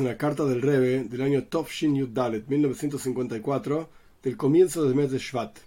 una 0.00 0.16
carta 0.16 0.44
del 0.44 0.62
Rebbe 0.62 1.04
del 1.04 1.22
año 1.22 1.44
Tovshin 1.44 1.96
Yud 1.96 2.10
Dalet, 2.10 2.46
1954, 2.46 3.88
del 4.22 4.36
comienzo 4.36 4.84
del 4.84 4.94
mes 4.94 5.10
de 5.10 5.18
Shvat. 5.18 5.58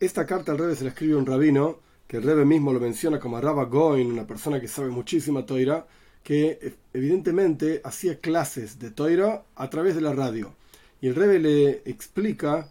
Esta 0.00 0.26
carta 0.26 0.52
al 0.52 0.58
Rebbe 0.58 0.76
se 0.76 0.84
la 0.84 0.90
escribe 0.90 1.16
un 1.16 1.26
rabino, 1.26 1.80
que 2.06 2.18
el 2.18 2.22
Rebbe 2.22 2.44
mismo 2.44 2.72
lo 2.72 2.80
menciona 2.80 3.18
como 3.18 3.40
Rabba 3.40 3.64
Goin, 3.64 4.10
una 4.10 4.26
persona 4.26 4.60
que 4.60 4.68
sabe 4.68 4.90
muchísima 4.90 5.46
Toira, 5.46 5.86
que 6.22 6.74
evidentemente 6.92 7.80
hacía 7.84 8.20
clases 8.20 8.78
de 8.78 8.90
Toira 8.90 9.44
a 9.56 9.70
través 9.70 9.94
de 9.94 10.00
la 10.00 10.12
radio. 10.12 10.54
Y 11.00 11.08
el 11.08 11.14
Rebbe 11.14 11.38
le 11.38 11.70
explica 11.84 12.70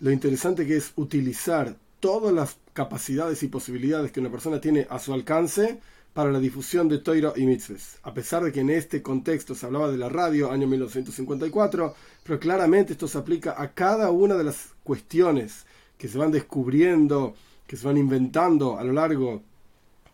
lo 0.00 0.10
interesante 0.10 0.66
que 0.66 0.76
es 0.76 0.92
utilizar 0.96 1.76
todas 2.00 2.32
las 2.32 2.56
capacidades 2.72 3.42
y 3.42 3.48
posibilidades 3.48 4.12
que 4.12 4.20
una 4.20 4.30
persona 4.30 4.60
tiene 4.60 4.86
a 4.88 4.98
su 4.98 5.12
alcance 5.12 5.80
para 6.14 6.30
la 6.30 6.38
difusión 6.38 6.88
de 6.88 6.98
Toira 6.98 7.32
y 7.36 7.44
Mitzvahs. 7.44 7.98
A 8.04 8.14
pesar 8.14 8.44
de 8.44 8.52
que 8.52 8.60
en 8.60 8.70
este 8.70 9.02
contexto 9.02 9.54
se 9.54 9.66
hablaba 9.66 9.90
de 9.90 9.98
la 9.98 10.08
radio, 10.08 10.50
año 10.50 10.68
1954, 10.68 11.94
pero 12.22 12.38
claramente 12.38 12.92
esto 12.92 13.08
se 13.08 13.18
aplica 13.18 13.60
a 13.60 13.72
cada 13.72 14.12
una 14.12 14.36
de 14.36 14.44
las 14.44 14.68
cuestiones 14.84 15.66
que 15.98 16.06
se 16.06 16.16
van 16.16 16.30
descubriendo, 16.30 17.34
que 17.66 17.76
se 17.76 17.86
van 17.86 17.96
inventando 17.96 18.78
a 18.78 18.84
lo 18.84 18.92
largo 18.92 19.42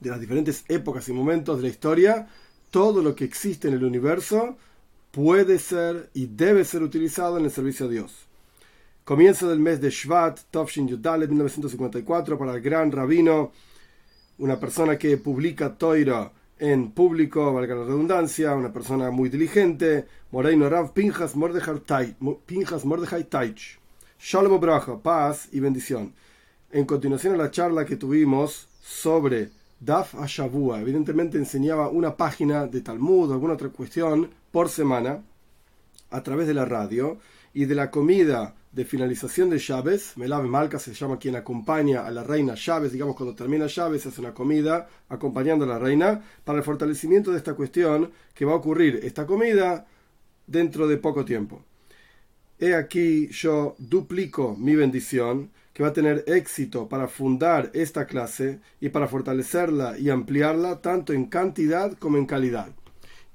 de 0.01 0.09
las 0.09 0.19
diferentes 0.19 0.65
épocas 0.69 1.07
y 1.09 1.13
momentos 1.13 1.59
de 1.59 1.65
la 1.65 1.69
historia. 1.69 2.29
Todo 2.71 3.03
lo 3.03 3.15
que 3.15 3.25
existe 3.25 3.69
en 3.69 3.75
el 3.75 3.85
universo 3.85 4.57
puede 5.11 5.59
ser 5.59 6.09
y 6.15 6.27
debe 6.27 6.65
ser 6.65 6.83
utilizado 6.83 7.37
en 7.37 7.45
el 7.45 7.51
servicio 7.51 7.87
a 7.87 7.91
Dios. 7.91 8.27
Comienzo 9.05 9.51
del 9.51 9.59
mes 9.59 9.83
de 9.83 9.91
Shvat, 9.91 10.41
Tovshin 10.51 10.89
Yudalet, 10.89 11.29
1954, 11.29 12.39
para 12.39 12.55
el 12.55 12.63
gran 12.63 12.91
rabino 12.91 13.53
una 14.41 14.59
persona 14.59 14.99
que 14.99 15.17
publica 15.19 15.77
Toira 15.77 16.33
en 16.59 16.93
público, 16.93 17.53
valga 17.53 17.75
la 17.75 17.85
redundancia, 17.85 18.55
una 18.55 18.73
persona 18.73 19.11
muy 19.11 19.29
diligente, 19.29 20.07
Moreino 20.31 20.69
Rav 20.69 20.93
Pinjas 20.93 21.37
Mordechai 21.37 23.25
Taich. 23.25 23.79
Shalom 24.19 24.59
Braja, 24.59 24.99
paz 24.99 25.49
y 25.53 25.61
bendición. 25.61 26.15
En 26.71 26.87
continuación 26.87 27.35
a 27.35 27.37
la 27.37 27.51
charla 27.51 27.85
que 27.85 27.97
tuvimos 27.97 28.69
sobre 28.83 29.51
Daf 29.79 30.15
Ashavua, 30.15 30.81
evidentemente 30.81 31.37
enseñaba 31.37 31.89
una 31.89 32.17
página 32.17 32.67
de 32.67 32.81
Talmud 32.81 33.31
o 33.31 33.35
alguna 33.35 33.55
otra 33.55 33.69
cuestión 33.69 34.31
por 34.51 34.71
semana 34.71 35.23
a 36.11 36.23
través 36.23 36.47
de 36.47 36.55
la 36.55 36.65
radio 36.65 37.19
y 37.53 37.65
de 37.65 37.75
la 37.75 37.91
comida 37.91 38.55
de 38.73 38.85
finalización 38.85 39.51
de 39.51 39.59
llaves, 39.59 40.17
Melave 40.17 40.49
Malca 40.49 40.79
se 40.79 40.95
llama 40.95 41.19
quien 41.19 41.35
acompaña 41.35 42.07
a 42.07 42.11
la 42.11 42.23
reina 42.23 42.55
llaves, 42.55 42.93
digamos 42.93 43.17
cuando 43.17 43.35
termina 43.35 43.67
llaves 43.67 44.07
hace 44.07 44.21
una 44.21 44.33
comida 44.33 44.89
acompañando 45.09 45.65
a 45.65 45.69
la 45.69 45.79
reina 45.79 46.23
para 46.45 46.59
el 46.59 46.65
fortalecimiento 46.65 47.33
de 47.33 47.39
esta 47.39 47.55
cuestión 47.55 48.13
que 48.33 48.45
va 48.45 48.53
a 48.53 48.57
ocurrir 48.57 49.01
esta 49.03 49.27
comida 49.27 49.87
dentro 50.47 50.87
de 50.87 50.99
poco 50.99 51.25
tiempo. 51.25 51.65
He 52.61 52.75
aquí 52.75 53.29
yo 53.29 53.75
duplico 53.79 54.55
mi 54.57 54.77
bendición 54.77 55.51
que 55.73 55.83
va 55.83 55.89
a 55.89 55.93
tener 55.93 56.25
éxito 56.27 56.89
para 56.89 57.09
fundar 57.09 57.71
esta 57.75 58.07
clase 58.07 58.61
y 58.81 58.91
para 58.91 59.09
fortalecerla 59.09 59.99
y 59.99 60.11
ampliarla 60.11 60.81
tanto 60.81 61.13
en 61.13 61.27
cantidad 61.27 61.93
como 61.95 62.19
en 62.19 62.27
calidad 62.27 62.71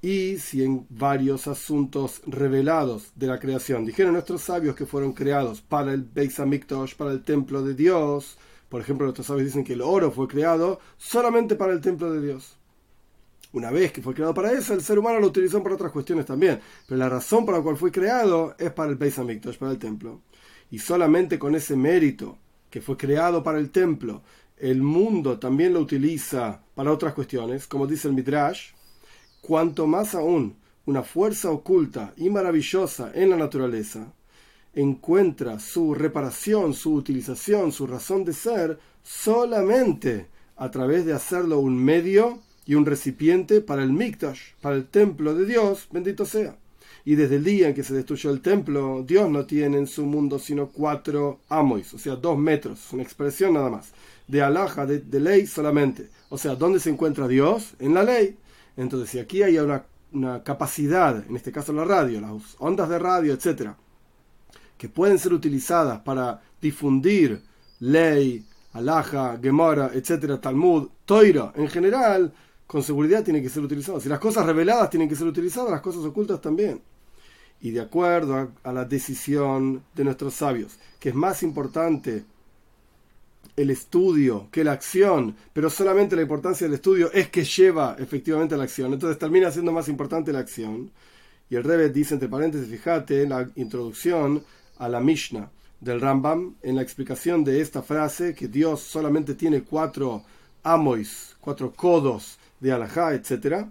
y 0.06 0.38
si 0.38 0.64
en 0.64 0.86
varios 0.88 1.48
asuntos 1.48 2.22
revelados 2.28 3.12
de 3.16 3.26
la 3.26 3.40
creación 3.40 3.88
dijeron 3.88 4.14
nuestros 4.14 4.44
sabios 4.44 4.76
que 4.76 4.86
fueron 4.86 5.14
creados 5.14 5.62
para 5.62 5.94
el 5.94 6.04
Beis 6.04 6.40
Hamikdash, 6.40 6.94
para 6.94 7.10
el 7.10 7.24
templo 7.24 7.64
de 7.64 7.74
Dios, 7.74 8.38
por 8.70 8.82
ejemplo, 8.82 9.08
nuestros 9.08 9.26
sabios 9.26 9.48
dicen 9.48 9.64
que 9.64 9.74
el 9.74 9.82
oro 9.82 10.12
fue 10.12 10.28
creado 10.28 10.80
solamente 11.00 11.56
para 11.56 11.74
el 11.74 11.82
templo 11.82 12.14
de 12.14 12.22
Dios. 12.22 12.56
Una 13.52 13.72
vez 13.72 13.92
que 13.92 14.04
fue 14.04 14.14
creado 14.14 14.36
para 14.36 14.52
eso, 14.52 14.76
el 14.76 14.84
ser 14.84 15.00
humano 15.00 15.20
lo 15.20 15.26
utilizó 15.26 15.64
para 15.64 15.74
otras 15.74 15.92
cuestiones 15.92 16.28
también, 16.28 16.60
pero 16.88 17.00
la 17.00 17.10
razón 17.10 17.44
por 17.44 17.56
la 17.56 17.64
cual 17.64 17.76
fue 17.76 17.92
creado 17.92 18.54
es 18.60 18.72
para 18.74 18.92
el 18.92 18.98
Beis 18.98 19.18
Hamikdash, 19.18 19.58
para 19.58 19.72
el 19.72 19.80
templo. 19.80 20.22
Y 20.70 20.78
solamente 20.78 21.40
con 21.40 21.56
ese 21.56 21.76
mérito 21.76 22.38
que 22.70 22.80
fue 22.80 22.96
creado 22.96 23.42
para 23.42 23.58
el 23.58 23.72
templo, 23.72 24.22
el 24.58 24.84
mundo 24.84 25.40
también 25.40 25.74
lo 25.74 25.80
utiliza 25.80 26.62
para 26.76 26.92
otras 26.92 27.16
cuestiones, 27.16 27.66
como 27.66 27.88
dice 27.88 28.08
el 28.08 28.14
Midrash, 28.14 28.75
cuanto 29.46 29.86
más 29.86 30.16
aún 30.16 30.56
una 30.88 31.04
fuerza 31.04 31.52
oculta 31.52 32.14
y 32.18 32.32
maravillosa 32.32 33.12
en 33.14 33.30
la 33.30 33.38
naturaleza 33.38 34.12
encuentra 34.74 35.60
su 35.60 35.94
reparación, 35.94 36.74
su 36.74 36.96
utilización, 36.96 37.72
su 37.72 37.86
razón 37.86 38.26
de 38.26 38.34
ser 38.34 38.80
solamente 39.04 40.26
a 40.58 40.72
través 40.72 41.06
de 41.06 41.14
hacerlo 41.14 41.60
un 41.60 41.78
medio 41.78 42.40
y 42.66 42.74
un 42.74 42.88
recipiente 42.88 43.62
para 43.62 43.84
el 43.84 43.92
Mikdash, 43.92 44.54
para 44.62 44.76
el 44.76 44.88
templo 44.88 45.36
de 45.36 45.46
Dios, 45.46 45.88
bendito 45.92 46.26
sea. 46.26 46.58
Y 47.06 47.14
desde 47.14 47.36
el 47.36 47.44
día 47.44 47.68
en 47.68 47.76
que 47.76 47.84
se 47.84 47.94
destruyó 47.94 48.32
el 48.32 48.42
templo, 48.42 49.04
Dios 49.08 49.30
no 49.30 49.46
tiene 49.46 49.78
en 49.78 49.86
su 49.86 50.08
mundo 50.08 50.40
sino 50.40 50.70
cuatro 50.70 51.40
amois, 51.50 51.94
o 51.94 52.00
sea, 52.00 52.16
dos 52.16 52.36
metros, 52.36 52.92
una 52.94 53.04
expresión 53.04 53.54
nada 53.54 53.70
más, 53.70 53.94
de 54.28 54.42
alhaja, 54.42 54.88
de, 54.88 55.00
de 55.00 55.20
ley 55.20 55.46
solamente. 55.46 56.10
O 56.30 56.38
sea, 56.40 56.56
¿dónde 56.56 56.80
se 56.80 56.90
encuentra 56.90 57.28
Dios? 57.28 57.76
En 57.78 57.94
la 57.94 58.04
ley. 58.04 58.36
Entonces, 58.78 59.10
si 59.10 59.20
aquí 59.20 59.42
hay 59.42 59.58
una, 59.58 59.84
capacidad, 60.44 61.26
en 61.28 61.36
este 61.36 61.52
caso 61.52 61.74
la 61.74 61.84
radio, 61.84 62.22
las 62.22 62.56
ondas 62.60 62.88
de 62.88 63.00
radio, 63.00 63.34
etcétera, 63.34 63.78
que 64.78 64.90
pueden 64.90 65.20
ser 65.20 65.34
utilizadas 65.34 66.00
para 66.02 66.42
difundir 66.62 67.44
ley, 67.80 68.46
alaja, 68.74 69.38
gemara, 69.42 69.92
etcétera, 69.94 70.40
talmud, 70.40 70.90
toira, 71.06 71.52
en 71.56 71.68
general, 71.68 72.34
con 72.68 72.82
seguridad 72.84 73.24
tiene 73.24 73.42
que 73.42 73.50
ser 73.50 73.64
utilizado. 73.64 74.00
Si 74.00 74.10
las 74.10 74.20
cosas 74.20 74.46
reveladas 74.46 74.90
tienen 74.90 75.10
que 75.10 75.16
ser 75.16 75.28
utilizadas, 75.28 75.72
las 75.72 75.82
cosas 75.82 76.04
ocultas 76.04 76.42
también. 76.42 76.82
Y 77.62 77.72
de 77.72 77.82
acuerdo 77.82 78.52
a 78.64 78.74
la 78.74 78.86
decisión 78.86 79.84
de 79.94 80.04
nuestros 80.04 80.34
sabios, 80.34 80.78
que 81.00 81.10
es 81.10 81.16
más 81.16 81.44
importante 81.44 82.26
el 83.56 83.70
estudio 83.70 84.50
que 84.52 84.64
la 84.64 84.74
acción, 84.74 85.36
pero 85.54 85.70
solamente 85.70 86.16
la 86.16 86.24
importancia 86.24 86.68
del 86.68 86.76
estudio 86.76 87.12
es 87.14 87.30
que 87.30 87.44
lleva 87.44 87.96
efectivamente 87.98 88.56
a 88.56 88.58
la 88.58 88.66
acción. 88.66 88.94
Entonces 88.94 89.18
termina 89.18 89.52
siendo 89.52 89.72
más 89.72 89.88
importante 89.88 90.34
la 90.34 90.40
acción. 90.40 90.92
Y 91.50 91.56
el 91.56 91.64
Rebbe 91.64 91.90
dice, 91.90 92.16
entre 92.16 92.30
paréntesis, 92.30 92.70
fíjate 92.70 93.24
en 93.24 93.30
la 93.30 93.50
introducción 93.56 94.44
a 94.78 94.90
la 94.90 95.00
Mishnah 95.00 95.50
del 95.80 96.02
Rambam, 96.02 96.56
en 96.64 96.76
la 96.76 96.82
explicación 96.82 97.44
de 97.44 97.62
esta 97.62 97.82
frase, 97.82 98.34
que 98.34 98.48
Dios 98.48 98.82
solamente 98.82 99.36
tiene 99.36 99.62
cuatro 99.62 100.24
amois, 100.64 101.36
cuatro 101.40 101.72
codos 101.74 102.40
de 102.60 102.72
alajá, 102.72 103.14
etc. 103.14 103.68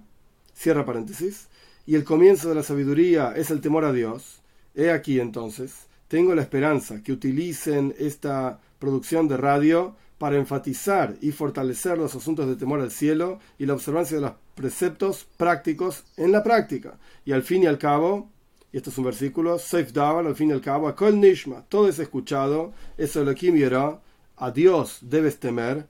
Cierra 0.55 0.85
paréntesis. 0.85 1.49
Y 1.87 1.97
el 1.97 2.05
comienzo 2.05 2.49
de 2.49 2.55
la 2.55 2.63
sabiduría 2.63 3.35
es 3.37 3.51
el 3.51 3.61
temor 3.61 3.85
a 3.85 3.93
Dios. 3.93 4.41
He 4.75 4.91
aquí 4.91 5.21
entonces, 5.21 5.87
tengo 6.09 6.35
la 6.35 6.43
esperanza 6.43 7.03
que 7.03 7.13
utilicen 7.13 7.95
esta 7.99 8.61
producción 8.85 9.29
de 9.29 9.39
radio 9.39 9.97
para 10.19 10.37
enfatizar 10.37 11.17
y 11.23 11.33
fortalecer 11.33 11.97
los 11.97 12.15
asuntos 12.15 12.47
de 12.47 12.57
temor 12.57 12.81
al 12.81 12.91
cielo 12.91 13.41
y 13.59 13.65
la 13.65 13.73
observancia 13.73 14.17
de 14.19 14.23
los 14.23 14.33
preceptos 14.55 15.27
prácticos 15.39 16.05
en 16.19 16.33
la 16.33 16.43
práctica. 16.43 16.99
Y 17.25 17.33
al 17.33 17.43
fin 17.43 17.63
y 17.63 17.67
al 17.67 17.79
cabo, 17.79 18.31
y 18.73 18.77
esto 18.77 18.91
es 18.91 18.99
un 18.99 19.05
versículo, 19.05 19.59
Seif 19.59 19.93
Davar, 19.93 20.27
al 20.27 20.37
fin 20.37 20.51
y 20.51 20.53
al 20.53 20.61
cabo, 20.61 20.87
Akol 20.87 21.19
Nishma, 21.19 21.65
todo 21.69 21.89
es 21.89 21.99
escuchado, 21.99 22.75
eso 22.99 23.23
Elohim 23.23 23.57
yera, 23.57 24.01
a 24.37 24.51
Dios 24.51 24.99
debes 25.01 25.39
temer, 25.39 25.87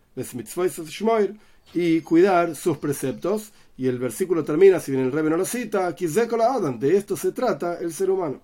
y 1.75 2.00
cuidar 2.03 2.55
sus 2.55 2.78
preceptos. 2.78 3.53
Y 3.76 3.88
el 3.88 3.99
versículo 3.99 4.44
termina, 4.44 4.78
si 4.78 4.93
bien 4.93 5.05
el 5.05 5.12
Rebbe 5.12 5.31
no 5.31 5.37
lo 5.37 5.44
cita, 5.44 5.93
de 5.93 6.97
esto 6.97 7.16
se 7.16 7.32
trata 7.32 7.78
el 7.81 7.93
ser 7.93 8.11
humano. 8.11 8.41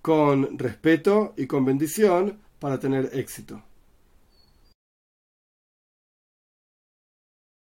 Con 0.00 0.58
respeto 0.58 1.34
y 1.36 1.46
con 1.46 1.64
bendición, 1.64 2.38
para 2.62 2.78
tener 2.78 3.10
éxito. 3.12 3.60